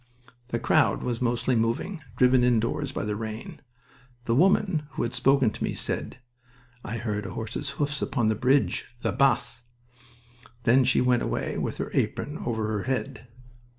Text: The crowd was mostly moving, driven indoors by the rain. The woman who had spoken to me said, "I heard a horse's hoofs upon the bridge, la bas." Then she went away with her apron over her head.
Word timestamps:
The 0.47 0.57
crowd 0.57 1.03
was 1.03 1.21
mostly 1.21 1.55
moving, 1.55 2.01
driven 2.17 2.43
indoors 2.43 2.91
by 2.91 3.05
the 3.05 3.15
rain. 3.15 3.61
The 4.25 4.33
woman 4.33 4.87
who 4.93 5.03
had 5.03 5.13
spoken 5.13 5.51
to 5.51 5.63
me 5.63 5.75
said, 5.75 6.17
"I 6.83 6.97
heard 6.97 7.27
a 7.27 7.33
horse's 7.33 7.73
hoofs 7.77 8.01
upon 8.01 8.27
the 8.27 8.33
bridge, 8.33 8.87
la 9.03 9.11
bas." 9.11 9.61
Then 10.63 10.85
she 10.85 11.01
went 11.01 11.21
away 11.21 11.59
with 11.59 11.77
her 11.77 11.91
apron 11.93 12.39
over 12.39 12.67
her 12.69 12.85
head. 12.85 13.27